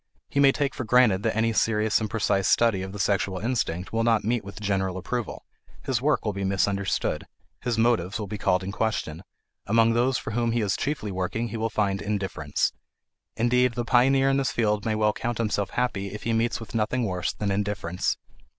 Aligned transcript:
He 0.31 0.39
may 0.39 0.51
take 0.51 0.73
for 0.73 0.83
granted 0.83 1.21
that 1.21 1.35
any 1.37 1.53
serious 1.53 2.01
and 2.01 2.09
precise 2.09 2.47
study 2.47 2.81
of 2.81 2.91
the 2.91 2.97
sexual 2.97 3.37
instinct 3.37 3.93
will 3.93 4.03
not 4.03 4.23
meet 4.23 4.43
with 4.43 4.59
general 4.59 4.97
approval; 4.97 5.45
his 5.85 6.01
work 6.01 6.25
will 6.25 6.33
be 6.33 6.43
misunderstood; 6.43 7.27
his 7.61 7.77
motives 7.77 8.17
will 8.17 8.25
be 8.25 8.39
called 8.39 8.63
in 8.63 8.71
question; 8.71 9.21
among 9.67 9.93
those 9.93 10.17
for 10.17 10.31
whom 10.31 10.53
he 10.53 10.61
is 10.61 10.75
chiefly 10.75 11.11
working 11.11 11.49
he 11.49 11.57
will 11.57 11.69
find 11.69 12.01
indifference. 12.01 12.71
Indeed, 13.35 13.73
the 13.75 13.85
pioneer 13.85 14.27
in 14.31 14.37
this 14.37 14.51
field 14.51 14.85
may 14.87 14.95
well 14.95 15.13
count 15.13 15.37
himself 15.37 15.69
happy 15.69 16.07
if 16.07 16.23
he 16.23 16.33
meets 16.33 16.59
with 16.59 16.73
nothing 16.73 17.03
worse 17.03 17.31
than 17.31 17.51
indifference. 17.51 18.17